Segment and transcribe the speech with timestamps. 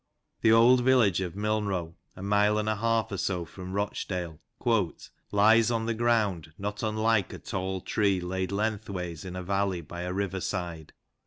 [0.41, 4.39] The old village of Milnrow, a mile and a half or so from Rochdale,"
[5.31, 10.01] lies on the ground not unlike a tall tree laid lengthwise, in a valley, by
[10.01, 10.93] a river side.